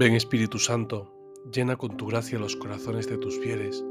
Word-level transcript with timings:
Ven 0.00 0.14
Espíritu 0.14 0.58
Santo, 0.58 1.12
llena 1.52 1.76
con 1.76 1.98
tu 1.98 2.06
gracia 2.06 2.38
los 2.38 2.56
corazones 2.56 3.06
de 3.06 3.18
tus 3.18 3.38
fieles 3.38 3.84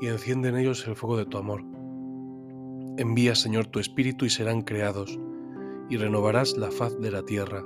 y 0.00 0.08
enciende 0.08 0.48
en 0.48 0.56
ellos 0.56 0.84
el 0.88 0.96
fuego 0.96 1.16
de 1.16 1.26
tu 1.26 1.38
amor. 1.38 1.62
Envía, 2.98 3.36
Señor, 3.36 3.68
tu 3.68 3.78
Espíritu 3.78 4.24
y 4.24 4.30
serán 4.30 4.62
creados, 4.62 5.16
y 5.88 5.96
renovarás 5.96 6.56
la 6.56 6.72
faz 6.72 6.98
de 6.98 7.12
la 7.12 7.22
tierra. 7.22 7.62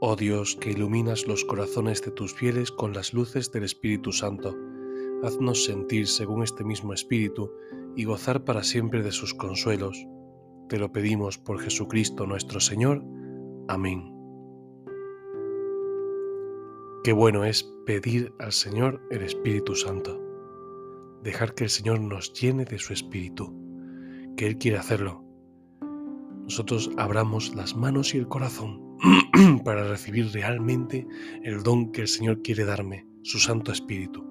Oh 0.00 0.16
Dios, 0.16 0.54
que 0.56 0.72
iluminas 0.72 1.26
los 1.26 1.46
corazones 1.46 2.02
de 2.02 2.10
tus 2.10 2.34
fieles 2.34 2.70
con 2.70 2.92
las 2.92 3.14
luces 3.14 3.50
del 3.52 3.64
Espíritu 3.64 4.12
Santo, 4.12 4.54
haznos 5.22 5.64
sentir 5.64 6.06
según 6.06 6.42
este 6.42 6.62
mismo 6.62 6.92
Espíritu 6.92 7.52
y 7.96 8.04
gozar 8.04 8.44
para 8.44 8.62
siempre 8.62 9.02
de 9.02 9.12
sus 9.12 9.32
consuelos. 9.32 10.06
Te 10.68 10.78
lo 10.78 10.92
pedimos 10.92 11.38
por 11.38 11.58
Jesucristo 11.58 12.26
nuestro 12.26 12.60
Señor. 12.60 13.02
Amén. 13.66 14.15
Qué 17.06 17.12
bueno 17.12 17.44
es 17.44 17.62
pedir 17.86 18.34
al 18.40 18.50
Señor 18.50 19.00
el 19.12 19.22
Espíritu 19.22 19.76
Santo. 19.76 20.20
Dejar 21.22 21.54
que 21.54 21.62
el 21.62 21.70
Señor 21.70 22.00
nos 22.00 22.32
llene 22.32 22.64
de 22.64 22.80
su 22.80 22.92
Espíritu, 22.92 23.54
que 24.36 24.48
Él 24.48 24.58
quiere 24.58 24.78
hacerlo. 24.78 25.24
Nosotros 26.42 26.90
abramos 26.96 27.54
las 27.54 27.76
manos 27.76 28.12
y 28.12 28.18
el 28.18 28.26
corazón 28.26 28.98
para 29.64 29.84
recibir 29.84 30.32
realmente 30.32 31.06
el 31.44 31.62
don 31.62 31.92
que 31.92 32.00
el 32.00 32.08
Señor 32.08 32.42
quiere 32.42 32.64
darme, 32.64 33.06
su 33.22 33.38
Santo 33.38 33.70
Espíritu. 33.70 34.26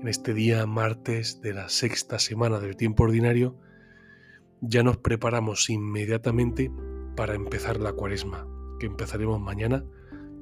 En 0.00 0.08
este 0.08 0.32
día 0.32 0.64
martes 0.64 1.42
de 1.42 1.52
la 1.52 1.68
sexta 1.68 2.18
semana 2.18 2.60
del 2.60 2.78
tiempo 2.78 3.02
ordinario, 3.02 3.58
ya 4.62 4.82
nos 4.82 4.96
preparamos 4.96 5.68
inmediatamente 5.68 6.72
para 7.14 7.34
empezar 7.34 7.78
la 7.78 7.92
cuaresma, 7.92 8.48
que 8.80 8.86
empezaremos 8.86 9.38
mañana 9.38 9.84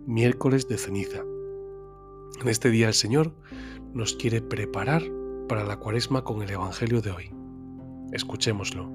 miércoles 0.06 0.69
de 0.69 0.77
ceniza. 0.77 1.22
En 2.41 2.48
este 2.48 2.70
día 2.70 2.88
el 2.88 2.94
Señor 2.94 3.33
nos 3.94 4.14
quiere 4.14 4.42
preparar 4.42 5.02
para 5.48 5.64
la 5.64 5.78
cuaresma 5.78 6.24
con 6.24 6.42
el 6.42 6.50
Evangelio 6.50 7.00
de 7.00 7.10
hoy. 7.10 7.30
Escuchémoslo. 8.12 8.91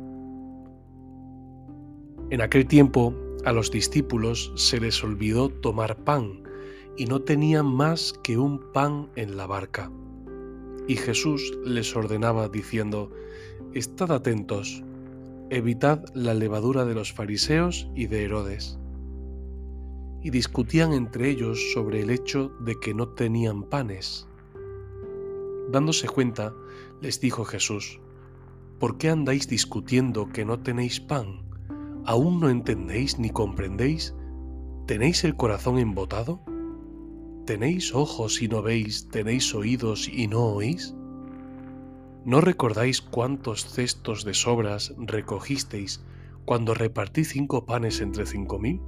En 2.30 2.41
aquel 2.41 2.67
tiempo 2.67 3.15
a 3.45 3.52
los 3.52 3.71
discípulos 3.71 4.52
se 4.55 4.80
les 4.80 5.03
olvidó 5.03 5.49
tomar 5.49 5.97
pan 6.03 6.43
y 6.97 7.05
no 7.05 7.21
tenían 7.21 7.65
más 7.65 8.13
que 8.23 8.37
un 8.37 8.59
pan 8.71 9.09
en 9.15 9.35
la 9.35 9.47
barca. 9.47 9.91
Y 10.87 10.95
Jesús 10.95 11.57
les 11.65 11.95
ordenaba 11.95 12.49
diciendo, 12.49 13.11
Estad 13.73 14.11
atentos, 14.11 14.83
evitad 15.49 16.03
la 16.13 16.33
levadura 16.33 16.85
de 16.85 16.95
los 16.95 17.13
fariseos 17.13 17.87
y 17.95 18.07
de 18.07 18.25
Herodes 18.25 18.78
y 20.22 20.30
discutían 20.30 20.94
entre 20.94 21.30
ellos 21.30 21.72
sobre 21.73 22.02
el 22.02 22.09
hecho 22.09 22.50
de 22.59 22.80
que 22.80 22.94
no 22.94 23.09
tenían 23.09 23.64
panes. 23.64 24.28
Dándose 25.72 26.08
cuenta, 26.08 26.53
les 27.02 27.22
dijo 27.22 27.45
Jesús, 27.45 28.00
¿por 28.80 28.98
qué 28.98 29.09
andáis 29.09 29.48
discutiendo 29.48 30.30
que 30.30 30.45
no 30.45 30.59
tenéis 30.59 31.00
pan? 31.00 31.44
¿Aún 32.06 32.39
no 32.39 32.50
entendéis 32.50 33.20
ni 33.20 33.30
comprendéis? 33.30 34.16
¿Tenéis 34.88 35.23
el 35.23 35.36
corazón 35.36 35.78
embotado? 35.78 36.42
¿Tenéis 37.45 37.94
ojos 37.94 38.42
y 38.42 38.48
no 38.48 38.61
veis? 38.61 39.08
¿Tenéis 39.09 39.54
oídos 39.54 40.08
y 40.08 40.28
no 40.28 40.45
oís? 40.45 40.95
¿No 42.26 42.42
recordáis 42.42 43.02
cuántos 43.02 43.66
cestos 43.66 44.26
de 44.26 44.33
sobras 44.33 44.94
recogisteis 44.98 46.04
cuando 46.45 46.73
repartí 46.73 47.23
cinco 47.23 47.66
panes 47.66 48.02
entre 48.02 48.26
cinco 48.26 48.59
mil? 48.59 48.81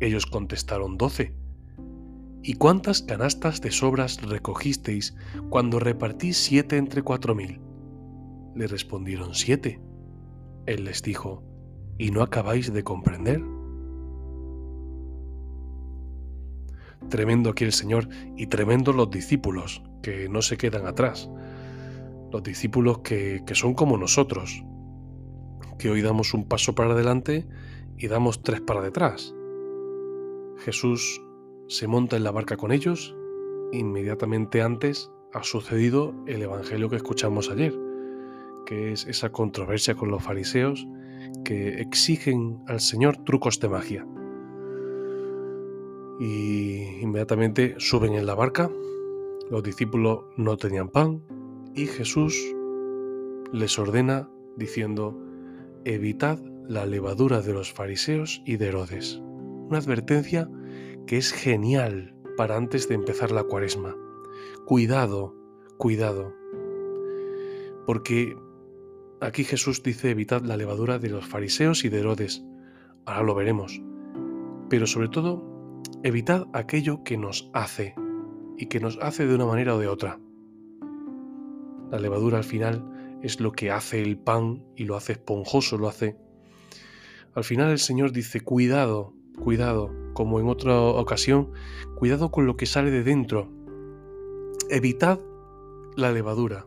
Ellos 0.00 0.26
contestaron 0.26 0.98
doce. 0.98 1.34
¿Y 2.42 2.54
cuántas 2.54 3.02
canastas 3.02 3.60
de 3.60 3.70
sobras 3.70 4.22
recogisteis 4.22 5.16
cuando 5.50 5.80
repartí 5.80 6.32
siete 6.32 6.76
entre 6.76 7.02
cuatro 7.02 7.34
mil? 7.34 7.60
Le 8.54 8.66
respondieron 8.66 9.34
siete. 9.34 9.80
Él 10.66 10.84
les 10.84 11.02
dijo, 11.02 11.42
¿y 11.98 12.10
no 12.10 12.22
acabáis 12.22 12.72
de 12.72 12.84
comprender? 12.84 13.42
Tremendo 17.08 17.50
aquí 17.50 17.64
el 17.64 17.72
Señor 17.72 18.08
y 18.36 18.46
tremendo 18.48 18.92
los 18.92 19.10
discípulos, 19.10 19.82
que 20.02 20.28
no 20.28 20.42
se 20.42 20.56
quedan 20.56 20.86
atrás. 20.86 21.30
Los 22.32 22.42
discípulos 22.42 22.98
que, 22.98 23.42
que 23.46 23.54
son 23.54 23.74
como 23.74 23.96
nosotros, 23.96 24.62
que 25.78 25.90
hoy 25.90 26.02
damos 26.02 26.34
un 26.34 26.48
paso 26.48 26.74
para 26.74 26.92
adelante 26.92 27.46
y 27.96 28.08
damos 28.08 28.42
tres 28.42 28.60
para 28.60 28.82
detrás. 28.82 29.35
Jesús 30.58 31.22
se 31.68 31.86
monta 31.86 32.16
en 32.16 32.24
la 32.24 32.30
barca 32.30 32.56
con 32.56 32.72
ellos. 32.72 33.16
Inmediatamente 33.72 34.62
antes 34.62 35.10
ha 35.32 35.42
sucedido 35.42 36.14
el 36.26 36.42
Evangelio 36.42 36.88
que 36.88 36.96
escuchamos 36.96 37.50
ayer, 37.50 37.74
que 38.64 38.92
es 38.92 39.06
esa 39.06 39.30
controversia 39.30 39.94
con 39.94 40.10
los 40.10 40.22
fariseos 40.22 40.86
que 41.44 41.80
exigen 41.80 42.62
al 42.66 42.80
Señor 42.80 43.18
trucos 43.24 43.60
de 43.60 43.68
magia. 43.68 44.06
Y 46.18 47.00
inmediatamente 47.02 47.74
suben 47.78 48.14
en 48.14 48.26
la 48.26 48.34
barca, 48.34 48.70
los 49.50 49.62
discípulos 49.62 50.24
no 50.36 50.56
tenían 50.56 50.88
pan 50.88 51.22
y 51.74 51.86
Jesús 51.86 52.34
les 53.52 53.78
ordena 53.78 54.28
diciendo, 54.56 55.16
evitad 55.84 56.38
la 56.66 56.86
levadura 56.86 57.42
de 57.42 57.52
los 57.52 57.72
fariseos 57.72 58.42
y 58.44 58.56
de 58.56 58.68
Herodes. 58.68 59.22
Una 59.68 59.78
advertencia 59.78 60.48
que 61.08 61.16
es 61.16 61.32
genial 61.32 62.14
para 62.36 62.56
antes 62.56 62.88
de 62.88 62.94
empezar 62.94 63.32
la 63.32 63.42
cuaresma. 63.42 63.96
Cuidado, 64.64 65.34
cuidado. 65.76 66.32
Porque 67.84 68.36
aquí 69.20 69.42
Jesús 69.42 69.82
dice 69.82 70.10
evitad 70.10 70.42
la 70.42 70.56
levadura 70.56 71.00
de 71.00 71.08
los 71.08 71.26
fariseos 71.26 71.84
y 71.84 71.88
de 71.88 71.98
Herodes. 71.98 72.44
Ahora 73.06 73.24
lo 73.24 73.34
veremos. 73.34 73.82
Pero 74.68 74.86
sobre 74.86 75.08
todo, 75.08 75.42
evitad 76.04 76.46
aquello 76.52 77.02
que 77.02 77.16
nos 77.16 77.50
hace 77.52 77.96
y 78.56 78.66
que 78.66 78.78
nos 78.78 78.98
hace 79.02 79.26
de 79.26 79.34
una 79.34 79.46
manera 79.46 79.74
o 79.74 79.78
de 79.78 79.88
otra. 79.88 80.20
La 81.90 81.98
levadura 81.98 82.38
al 82.38 82.44
final 82.44 83.18
es 83.22 83.40
lo 83.40 83.50
que 83.50 83.72
hace 83.72 84.00
el 84.00 84.16
pan 84.16 84.64
y 84.76 84.84
lo 84.84 84.96
hace 84.96 85.12
esponjoso, 85.12 85.76
lo 85.76 85.88
hace... 85.88 86.16
Al 87.34 87.44
final 87.44 87.70
el 87.70 87.78
Señor 87.78 88.12
dice, 88.12 88.40
cuidado, 88.40 89.12
Cuidado, 89.40 89.90
como 90.12 90.40
en 90.40 90.48
otra 90.48 90.80
ocasión, 90.80 91.50
cuidado 91.94 92.30
con 92.30 92.46
lo 92.46 92.56
que 92.56 92.66
sale 92.66 92.90
de 92.90 93.02
dentro. 93.02 93.48
Evitad 94.70 95.20
la 95.96 96.12
levadura 96.12 96.66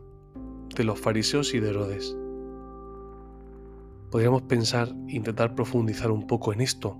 de 0.76 0.84
los 0.84 0.98
fariseos 0.98 1.54
y 1.54 1.60
de 1.60 1.70
Herodes. 1.70 2.16
Podríamos 4.10 4.42
pensar, 4.42 4.88
intentar 5.08 5.54
profundizar 5.54 6.10
un 6.10 6.26
poco 6.26 6.52
en 6.52 6.60
esto. 6.60 6.96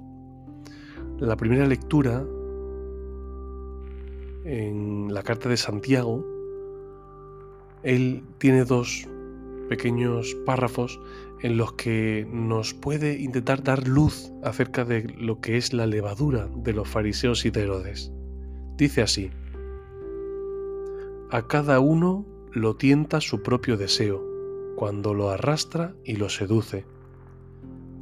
La 1.18 1.36
primera 1.36 1.66
lectura 1.66 2.24
en 4.44 5.12
la 5.12 5.22
carta 5.22 5.48
de 5.48 5.56
Santiago, 5.56 6.24
él 7.82 8.24
tiene 8.38 8.64
dos 8.64 9.06
pequeños 9.70 10.36
párrafos 10.44 11.00
en 11.42 11.56
los 11.56 11.74
que 11.74 12.26
nos 12.28 12.74
puede 12.74 13.20
intentar 13.20 13.62
dar 13.62 13.86
luz 13.86 14.32
acerca 14.42 14.84
de 14.84 15.04
lo 15.16 15.40
que 15.40 15.56
es 15.56 15.72
la 15.72 15.86
levadura 15.86 16.48
de 16.56 16.72
los 16.72 16.88
fariseos 16.88 17.46
y 17.46 17.50
de 17.50 17.62
Herodes. 17.62 18.12
Dice 18.76 19.00
así, 19.00 19.30
a 21.30 21.46
cada 21.46 21.78
uno 21.78 22.26
lo 22.52 22.74
tienta 22.74 23.20
su 23.20 23.42
propio 23.44 23.76
deseo, 23.76 24.20
cuando 24.74 25.14
lo 25.14 25.30
arrastra 25.30 25.94
y 26.04 26.16
lo 26.16 26.28
seduce. 26.28 26.84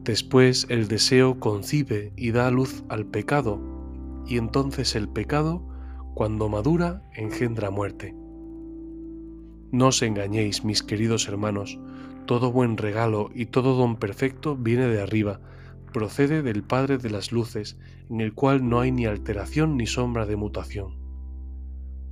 Después 0.04 0.64
el 0.70 0.88
deseo 0.88 1.38
concibe 1.38 2.14
y 2.16 2.30
da 2.30 2.50
luz 2.50 2.82
al 2.88 3.04
pecado, 3.04 3.60
y 4.26 4.38
entonces 4.38 4.96
el 4.96 5.06
pecado, 5.06 5.62
cuando 6.14 6.48
madura, 6.48 7.02
engendra 7.14 7.70
muerte. 7.70 8.16
No 9.70 9.88
os 9.88 10.00
engañéis, 10.00 10.64
mis 10.64 10.82
queridos 10.82 11.28
hermanos, 11.28 11.78
todo 12.24 12.52
buen 12.52 12.78
regalo 12.78 13.30
y 13.34 13.46
todo 13.46 13.74
don 13.74 13.96
perfecto 13.96 14.56
viene 14.56 14.86
de 14.86 15.02
arriba, 15.02 15.40
procede 15.92 16.42
del 16.42 16.62
Padre 16.62 16.96
de 16.96 17.10
las 17.10 17.32
Luces, 17.32 17.76
en 18.08 18.22
el 18.22 18.32
cual 18.32 18.66
no 18.68 18.80
hay 18.80 18.92
ni 18.92 19.04
alteración 19.04 19.76
ni 19.76 19.86
sombra 19.86 20.24
de 20.24 20.36
mutación. 20.36 20.96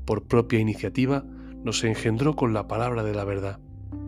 Por 0.04 0.26
propia 0.26 0.58
iniciativa 0.58 1.24
nos 1.64 1.82
engendró 1.82 2.36
con 2.36 2.52
la 2.52 2.68
palabra 2.68 3.02
de 3.02 3.14
la 3.14 3.24
verdad, 3.24 3.58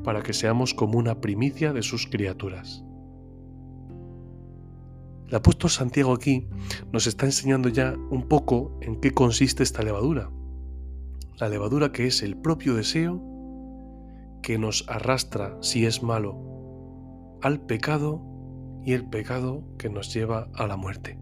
para 0.04 0.22
que 0.22 0.34
seamos 0.34 0.74
como 0.74 0.98
una 0.98 1.20
primicia 1.20 1.72
de 1.72 1.82
sus 1.82 2.06
criaturas. 2.06 2.84
El 5.26 5.34
apóstol 5.34 5.70
Santiago 5.70 6.12
aquí 6.12 6.46
nos 6.92 7.06
está 7.06 7.26
enseñando 7.26 7.68
ya 7.68 7.94
un 8.10 8.28
poco 8.28 8.78
en 8.80 9.00
qué 9.00 9.12
consiste 9.12 9.62
esta 9.62 9.82
levadura. 9.82 10.30
La 11.38 11.48
levadura 11.48 11.92
que 11.92 12.06
es 12.06 12.22
el 12.22 12.36
propio 12.36 12.74
deseo 12.74 13.22
que 14.42 14.58
nos 14.58 14.84
arrastra, 14.88 15.56
si 15.60 15.86
es 15.86 16.02
malo, 16.02 16.36
al 17.42 17.60
pecado 17.60 18.22
y 18.84 18.92
el 18.92 19.08
pecado 19.08 19.64
que 19.78 19.90
nos 19.90 20.12
lleva 20.12 20.48
a 20.54 20.66
la 20.66 20.76
muerte. 20.76 21.18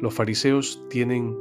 Los 0.00 0.14
fariseos 0.14 0.84
tienen 0.90 1.36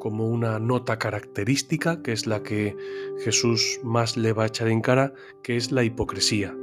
como 0.00 0.28
una 0.28 0.58
nota 0.58 0.98
característica, 0.98 2.02
que 2.02 2.12
es 2.12 2.26
la 2.26 2.42
que 2.42 2.76
Jesús 3.22 3.78
más 3.84 4.16
le 4.16 4.32
va 4.32 4.42
a 4.42 4.46
echar 4.46 4.68
en 4.68 4.80
cara, 4.80 5.12
que 5.44 5.56
es 5.56 5.70
la 5.70 5.84
hipocresía. 5.84 6.56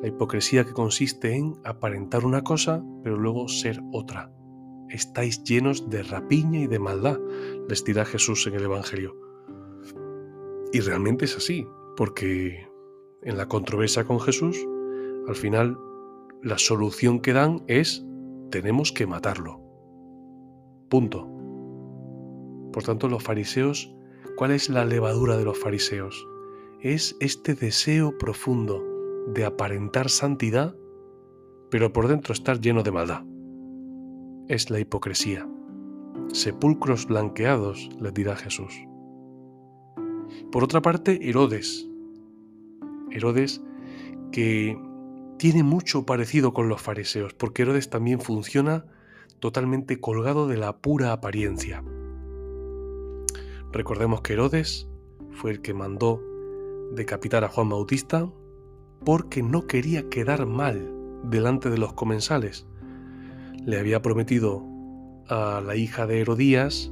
La 0.00 0.08
hipocresía 0.08 0.64
que 0.64 0.72
consiste 0.72 1.34
en 1.34 1.56
aparentar 1.64 2.24
una 2.24 2.42
cosa, 2.42 2.82
pero 3.02 3.16
luego 3.16 3.48
ser 3.48 3.82
otra. 3.92 4.32
Estáis 4.88 5.44
llenos 5.44 5.90
de 5.90 6.02
rapiña 6.02 6.60
y 6.60 6.66
de 6.66 6.78
maldad, 6.78 7.18
les 7.68 7.84
dirá 7.84 8.06
Jesús 8.06 8.46
en 8.46 8.54
el 8.54 8.64
Evangelio. 8.64 9.14
Y 10.72 10.80
realmente 10.80 11.26
es 11.26 11.36
así, 11.36 11.66
porque 11.98 12.64
en 13.22 13.36
la 13.36 13.48
controversia 13.48 14.04
con 14.04 14.20
Jesús, 14.20 14.56
al 15.26 15.34
final 15.34 15.76
la 16.44 16.56
solución 16.56 17.18
que 17.18 17.32
dan 17.32 17.64
es 17.66 18.06
tenemos 18.52 18.92
que 18.92 19.08
matarlo. 19.08 19.60
Punto. 20.88 21.28
Por 22.72 22.84
tanto, 22.84 23.08
los 23.08 23.24
fariseos, 23.24 23.92
¿cuál 24.36 24.52
es 24.52 24.68
la 24.68 24.84
levadura 24.84 25.36
de 25.36 25.44
los 25.44 25.58
fariseos? 25.58 26.24
Es 26.80 27.16
este 27.18 27.56
deseo 27.56 28.16
profundo 28.16 28.80
de 29.34 29.44
aparentar 29.44 30.08
santidad, 30.08 30.76
pero 31.68 31.92
por 31.92 32.06
dentro 32.06 32.32
estar 32.32 32.60
lleno 32.60 32.84
de 32.84 32.92
maldad. 32.92 33.24
Es 34.46 34.70
la 34.70 34.78
hipocresía. 34.78 35.48
Sepulcros 36.32 37.06
blanqueados, 37.06 37.90
les 38.00 38.14
dirá 38.14 38.36
Jesús. 38.36 38.87
Por 40.50 40.64
otra 40.64 40.82
parte, 40.82 41.28
Herodes. 41.28 41.86
Herodes 43.10 43.62
que 44.32 44.78
tiene 45.38 45.62
mucho 45.62 46.04
parecido 46.04 46.52
con 46.52 46.68
los 46.68 46.82
fariseos, 46.82 47.32
porque 47.34 47.62
Herodes 47.62 47.90
también 47.90 48.20
funciona 48.20 48.84
totalmente 49.38 50.00
colgado 50.00 50.48
de 50.48 50.56
la 50.56 50.78
pura 50.78 51.12
apariencia. 51.12 51.82
Recordemos 53.72 54.22
que 54.22 54.32
Herodes 54.32 54.88
fue 55.30 55.52
el 55.52 55.60
que 55.62 55.74
mandó 55.74 56.20
decapitar 56.92 57.44
a 57.44 57.48
Juan 57.48 57.68
Bautista 57.68 58.30
porque 59.04 59.42
no 59.42 59.66
quería 59.66 60.08
quedar 60.08 60.46
mal 60.46 60.90
delante 61.24 61.70
de 61.70 61.78
los 61.78 61.92
comensales. 61.92 62.66
Le 63.64 63.78
había 63.78 64.02
prometido 64.02 64.64
a 65.28 65.60
la 65.64 65.76
hija 65.76 66.06
de 66.06 66.20
Herodías 66.20 66.90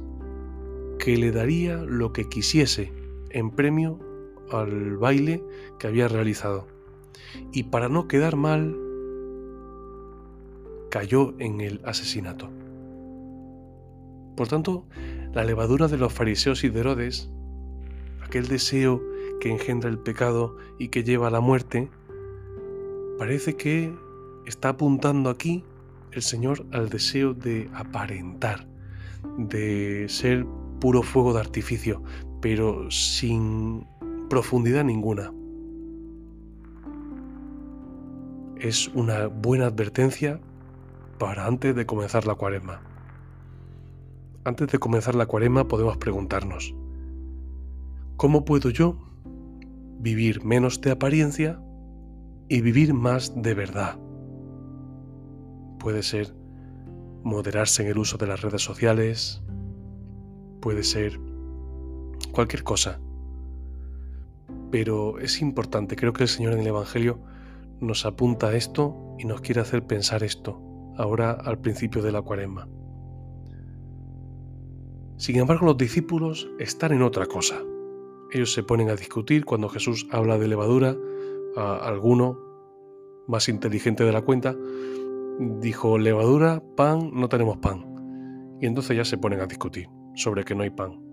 que 0.99 1.17
le 1.17 1.31
daría 1.31 1.77
lo 1.77 2.13
que 2.13 2.29
quisiese 2.29 2.91
en 3.31 3.51
premio 3.51 3.99
al 4.51 4.97
baile 4.97 5.43
que 5.79 5.87
había 5.87 6.07
realizado. 6.07 6.67
Y 7.51 7.63
para 7.63 7.89
no 7.89 8.07
quedar 8.07 8.35
mal, 8.35 8.75
cayó 10.89 11.33
en 11.39 11.61
el 11.61 11.81
asesinato. 11.83 12.49
Por 14.35 14.47
tanto, 14.47 14.85
la 15.33 15.43
levadura 15.43 15.87
de 15.87 15.97
los 15.97 16.13
fariseos 16.13 16.63
y 16.63 16.69
de 16.69 16.79
Herodes, 16.79 17.29
aquel 18.23 18.47
deseo 18.47 19.01
que 19.39 19.51
engendra 19.51 19.89
el 19.89 19.99
pecado 19.99 20.57
y 20.77 20.89
que 20.89 21.03
lleva 21.03 21.27
a 21.27 21.31
la 21.31 21.39
muerte, 21.39 21.89
parece 23.17 23.55
que 23.55 23.93
está 24.45 24.69
apuntando 24.69 25.29
aquí 25.29 25.63
el 26.11 26.21
Señor 26.21 26.65
al 26.71 26.89
deseo 26.89 27.33
de 27.33 27.69
aparentar, 27.73 28.67
de 29.37 30.05
ser 30.07 30.45
puro 30.79 31.01
fuego 31.01 31.33
de 31.33 31.39
artificio, 31.39 32.01
pero 32.41 32.89
sin 32.91 33.85
profundidad 34.29 34.83
ninguna. 34.83 35.33
Es 38.57 38.87
una 38.89 39.27
buena 39.27 39.67
advertencia 39.67 40.39
para 41.19 41.45
antes 41.45 41.75
de 41.75 41.85
comenzar 41.85 42.25
la 42.25 42.35
cuaresma. 42.35 42.81
Antes 44.43 44.69
de 44.69 44.79
comenzar 44.79 45.15
la 45.15 45.25
cuarema 45.25 45.67
podemos 45.67 45.97
preguntarnos, 45.97 46.73
¿cómo 48.15 48.45
puedo 48.45 48.69
yo 48.69 48.97
vivir 49.99 50.43
menos 50.43 50.79
de 50.81 50.91
apariencia 50.91 51.59
y 52.47 52.61
vivir 52.61 52.93
más 52.93 53.33
de 53.35 53.53
verdad? 53.53 53.99
Puede 55.79 56.01
ser 56.01 56.33
moderarse 57.23 57.83
en 57.83 57.89
el 57.89 57.97
uso 57.97 58.17
de 58.17 58.27
las 58.27 58.41
redes 58.41 58.61
sociales, 58.61 59.43
puede 60.61 60.83
ser 60.83 61.19
cualquier 62.37 62.63
cosa. 62.63 62.99
Pero 64.69 65.17
es 65.17 65.41
importante, 65.41 65.95
creo 65.95 66.13
que 66.13 66.21
el 66.21 66.29
Señor 66.29 66.53
en 66.53 66.59
el 66.59 66.67
Evangelio 66.67 67.19
nos 67.79 68.05
apunta 68.05 68.55
esto 68.55 68.95
y 69.17 69.25
nos 69.25 69.41
quiere 69.41 69.61
hacer 69.61 69.87
pensar 69.87 70.21
esto, 70.21 70.61
ahora 70.97 71.31
al 71.31 71.57
principio 71.57 72.03
de 72.03 72.11
la 72.11 72.21
cuaresma. 72.21 72.69
Sin 75.17 75.37
embargo, 75.37 75.65
los 75.65 75.77
discípulos 75.77 76.47
están 76.59 76.91
en 76.91 77.01
otra 77.01 77.25
cosa. 77.25 77.55
Ellos 78.31 78.53
se 78.53 78.61
ponen 78.61 78.91
a 78.91 78.95
discutir 78.95 79.43
cuando 79.43 79.67
Jesús 79.67 80.07
habla 80.11 80.37
de 80.37 80.47
levadura. 80.47 80.95
A 81.55 81.77
alguno, 81.77 82.37
más 83.27 83.49
inteligente 83.49 84.03
de 84.03 84.11
la 84.11 84.21
cuenta, 84.21 84.55
dijo, 85.59 85.97
levadura, 85.97 86.61
pan, 86.75 87.09
no 87.15 87.29
tenemos 87.29 87.57
pan. 87.57 87.83
Y 88.61 88.67
entonces 88.67 88.95
ya 88.95 89.05
se 89.05 89.17
ponen 89.17 89.39
a 89.39 89.47
discutir 89.47 89.87
sobre 90.13 90.43
que 90.43 90.53
no 90.53 90.61
hay 90.61 90.69
pan. 90.69 91.06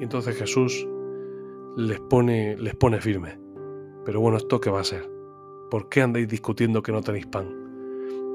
Y 0.00 0.04
entonces 0.04 0.34
Jesús 0.36 0.88
les 1.76 2.00
pone, 2.00 2.56
les 2.56 2.74
pone 2.74 3.00
firme. 3.00 3.38
Pero 4.06 4.20
bueno, 4.20 4.38
¿esto 4.38 4.58
qué 4.58 4.70
va 4.70 4.80
a 4.80 4.84
ser? 4.84 5.08
¿Por 5.70 5.90
qué 5.90 6.00
andáis 6.00 6.26
discutiendo 6.26 6.82
que 6.82 6.90
no 6.90 7.02
tenéis 7.02 7.26
pan? 7.26 7.54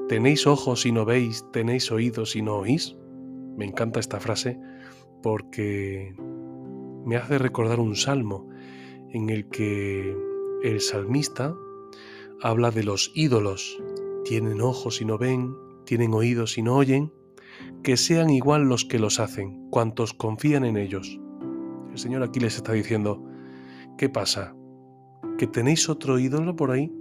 ¿Tenéis 0.08 0.46
ojos 0.46 0.86
y 0.86 0.92
no 0.92 1.04
veis? 1.04 1.44
¿Tenéis 1.52 1.90
oídos 1.90 2.36
y 2.36 2.42
no 2.42 2.58
oís? 2.58 2.96
Me 3.56 3.64
encanta 3.64 3.98
esta 3.98 4.20
frase 4.20 4.60
porque 5.24 6.14
me 7.04 7.16
hace 7.16 7.36
recordar 7.38 7.80
un 7.80 7.96
salmo 7.96 8.48
en 9.12 9.28
el 9.28 9.48
que 9.48 10.16
el 10.62 10.80
salmista 10.80 11.56
habla 12.42 12.70
de 12.70 12.84
los 12.84 13.10
ídolos. 13.16 13.82
Tienen 14.24 14.60
ojos 14.60 15.00
y 15.00 15.04
no 15.04 15.18
ven, 15.18 15.56
tienen 15.84 16.14
oídos 16.14 16.58
y 16.58 16.62
no 16.62 16.76
oyen, 16.76 17.12
que 17.82 17.96
sean 17.96 18.30
igual 18.30 18.68
los 18.68 18.84
que 18.84 19.00
los 19.00 19.18
hacen, 19.18 19.68
cuantos 19.70 20.14
confían 20.14 20.64
en 20.64 20.76
ellos. 20.76 21.20
El 21.96 22.02
Señor 22.02 22.22
aquí 22.22 22.40
les 22.40 22.56
está 22.56 22.72
diciendo, 22.72 23.24
¿qué 23.96 24.10
pasa? 24.10 24.54
¿Que 25.38 25.46
tenéis 25.46 25.88
otro 25.88 26.18
ídolo 26.18 26.54
por 26.54 26.70
ahí? 26.70 26.92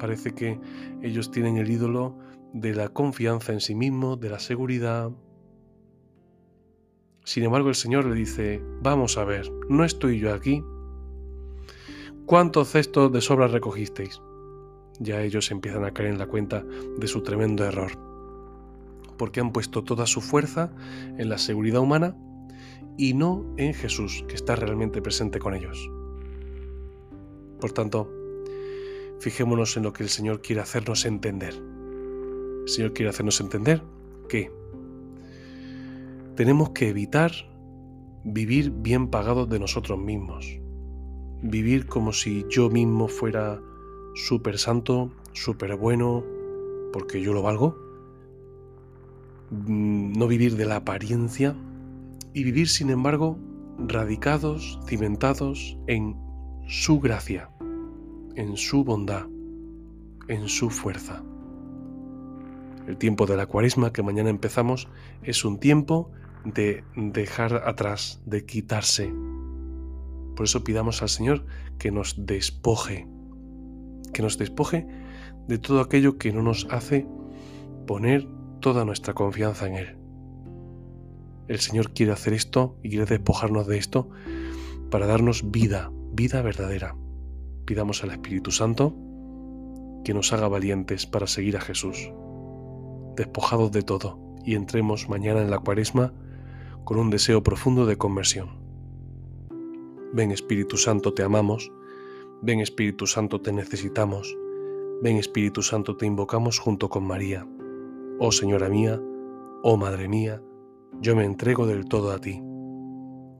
Parece 0.00 0.34
que 0.34 0.58
ellos 1.02 1.30
tienen 1.30 1.56
el 1.56 1.70
ídolo 1.70 2.18
de 2.52 2.74
la 2.74 2.88
confianza 2.88 3.52
en 3.52 3.60
sí 3.60 3.76
mismo, 3.76 4.16
de 4.16 4.30
la 4.30 4.40
seguridad, 4.40 5.12
sin 7.22 7.44
embargo, 7.44 7.68
el 7.68 7.76
Señor 7.76 8.06
le 8.06 8.16
dice, 8.16 8.60
vamos 8.82 9.18
a 9.18 9.24
ver, 9.24 9.48
¿no 9.68 9.84
estoy 9.84 10.18
yo 10.18 10.34
aquí? 10.34 10.64
¿Cuántos 12.26 12.70
cestos 12.70 13.12
de 13.12 13.20
sobra 13.20 13.46
recogisteis? 13.46 14.20
Ya 14.98 15.22
ellos 15.22 15.52
empiezan 15.52 15.84
a 15.84 15.92
caer 15.92 16.08
en 16.08 16.18
la 16.18 16.26
cuenta 16.26 16.64
de 16.98 17.06
su 17.06 17.22
tremendo 17.22 17.64
error, 17.64 17.92
porque 19.16 19.38
han 19.38 19.52
puesto 19.52 19.84
toda 19.84 20.06
su 20.06 20.20
fuerza 20.20 20.72
en 21.18 21.28
la 21.28 21.38
seguridad 21.38 21.82
humana 21.82 22.16
y 22.98 23.14
no 23.14 23.46
en 23.56 23.72
Jesús, 23.72 24.24
que 24.28 24.34
está 24.34 24.56
realmente 24.56 25.00
presente 25.00 25.38
con 25.38 25.54
ellos. 25.54 25.90
Por 27.60 27.72
tanto, 27.72 28.12
fijémonos 29.20 29.76
en 29.76 29.84
lo 29.84 29.92
que 29.92 30.02
el 30.02 30.08
Señor 30.08 30.42
quiere 30.42 30.60
hacernos 30.60 31.06
entender. 31.06 31.54
El 31.54 32.68
Señor 32.68 32.92
quiere 32.92 33.08
hacernos 33.08 33.40
entender 33.40 33.82
que 34.28 34.52
tenemos 36.34 36.70
que 36.70 36.88
evitar 36.88 37.32
vivir 38.24 38.70
bien 38.72 39.08
pagados 39.08 39.48
de 39.48 39.60
nosotros 39.60 39.98
mismos. 39.98 40.58
Vivir 41.40 41.86
como 41.86 42.12
si 42.12 42.44
yo 42.50 42.68
mismo 42.68 43.06
fuera 43.06 43.62
súper 44.14 44.58
santo, 44.58 45.12
súper 45.32 45.76
bueno, 45.76 46.24
porque 46.92 47.22
yo 47.22 47.32
lo 47.32 47.42
valgo. 47.42 47.78
Mm, 49.50 50.18
no 50.18 50.26
vivir 50.26 50.56
de 50.56 50.66
la 50.66 50.76
apariencia 50.76 51.56
y 52.34 52.44
vivir, 52.44 52.68
sin 52.68 52.90
embargo, 52.90 53.38
radicados, 53.78 54.78
cimentados 54.86 55.78
en 55.86 56.16
su 56.66 57.00
gracia, 57.00 57.50
en 58.34 58.56
su 58.56 58.84
bondad, 58.84 59.26
en 60.28 60.48
su 60.48 60.70
fuerza. 60.70 61.22
El 62.86 62.96
tiempo 62.96 63.26
de 63.26 63.36
la 63.36 63.46
cuaresma 63.46 63.92
que 63.92 64.02
mañana 64.02 64.30
empezamos 64.30 64.88
es 65.22 65.44
un 65.44 65.58
tiempo 65.58 66.10
de 66.44 66.84
dejar 66.96 67.54
atrás, 67.68 68.22
de 68.24 68.44
quitarse. 68.46 69.12
Por 70.36 70.44
eso 70.44 70.64
pidamos 70.64 71.02
al 71.02 71.08
Señor 71.08 71.44
que 71.78 71.90
nos 71.90 72.26
despoje, 72.26 73.06
que 74.12 74.22
nos 74.22 74.38
despoje 74.38 74.86
de 75.48 75.58
todo 75.58 75.80
aquello 75.80 76.18
que 76.18 76.32
no 76.32 76.42
nos 76.42 76.66
hace 76.70 77.06
poner 77.86 78.28
toda 78.60 78.84
nuestra 78.84 79.14
confianza 79.14 79.66
en 79.66 79.74
Él. 79.74 79.97
El 81.48 81.60
Señor 81.60 81.92
quiere 81.94 82.12
hacer 82.12 82.34
esto 82.34 82.76
y 82.82 82.90
quiere 82.90 83.06
despojarnos 83.06 83.66
de 83.66 83.78
esto 83.78 84.10
para 84.90 85.06
darnos 85.06 85.50
vida, 85.50 85.90
vida 86.12 86.42
verdadera. 86.42 86.94
Pidamos 87.64 88.04
al 88.04 88.10
Espíritu 88.10 88.50
Santo 88.50 88.94
que 90.04 90.12
nos 90.12 90.32
haga 90.32 90.48
valientes 90.48 91.06
para 91.06 91.26
seguir 91.26 91.56
a 91.56 91.60
Jesús, 91.60 92.12
despojados 93.16 93.72
de 93.72 93.82
todo 93.82 94.18
y 94.44 94.54
entremos 94.54 95.08
mañana 95.08 95.40
en 95.40 95.50
la 95.50 95.58
cuaresma 95.58 96.12
con 96.84 96.98
un 96.98 97.10
deseo 97.10 97.42
profundo 97.42 97.86
de 97.86 97.96
conversión. 97.96 98.50
Ven 100.12 100.30
Espíritu 100.30 100.76
Santo, 100.76 101.12
te 101.12 101.22
amamos, 101.22 101.70
ven 102.42 102.60
Espíritu 102.60 103.06
Santo, 103.06 103.40
te 103.40 103.52
necesitamos, 103.52 104.36
ven 105.02 105.16
Espíritu 105.16 105.62
Santo, 105.62 105.96
te 105.96 106.06
invocamos 106.06 106.58
junto 106.58 106.88
con 106.88 107.06
María. 107.06 107.46
Oh 108.18 108.32
Señora 108.32 108.68
mía, 108.68 109.00
oh 109.62 109.76
Madre 109.76 110.08
mía, 110.08 110.42
yo 111.00 111.14
me 111.16 111.24
entrego 111.24 111.66
del 111.66 111.86
todo 111.86 112.12
a 112.12 112.18
ti, 112.18 112.42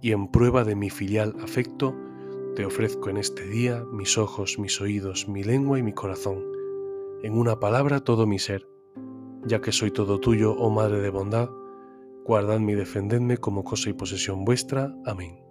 y 0.01 0.13
en 0.13 0.29
prueba 0.29 0.65
de 0.65 0.77
mi 0.77 0.91
filial 0.91 1.35
afecto, 1.43 1.95
te 2.55 2.65
ofrezco 2.65 3.11
en 3.11 3.17
este 3.17 3.47
día 3.47 3.85
mis 3.93 4.19
ojos, 4.19 4.59
mis 4.59 4.81
oídos, 4.81 5.29
mi 5.29 5.43
lengua 5.43 5.79
y 5.79 5.83
mi 5.83 5.93
corazón, 5.93 6.45
en 7.23 7.37
una 7.37 7.59
palabra 7.61 8.01
todo 8.01 8.27
mi 8.27 8.39
ser, 8.39 8.69
ya 9.45 9.61
que 9.61 9.73
soy 9.73 9.91
todo 9.91 10.21
tuyo, 10.21 10.55
oh 10.57 10.71
Madre 10.71 11.01
de 11.01 11.11
bondad, 11.11 11.51
guardadme 12.25 12.73
y 12.73 12.77
defendedme 12.77 13.39
como 13.39 13.65
cosa 13.65 13.91
y 13.91 13.95
posesión 13.95 14.45
vuestra. 14.45 14.95
Amén. 15.07 15.48